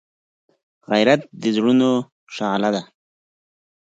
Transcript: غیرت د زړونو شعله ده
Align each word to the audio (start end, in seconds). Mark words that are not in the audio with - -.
غیرت 0.91 1.21
د 1.41 1.43
زړونو 1.55 1.89
شعله 2.35 2.69
ده 2.75 2.83